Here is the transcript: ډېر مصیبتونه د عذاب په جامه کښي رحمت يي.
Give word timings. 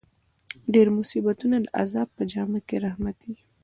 ډېر 0.73 0.87
مصیبتونه 0.99 1.55
د 1.61 1.65
عذاب 1.81 2.07
په 2.17 2.23
جامه 2.31 2.59
کښي 2.67 2.77
رحمت 2.85 3.17
يي. 3.29 3.37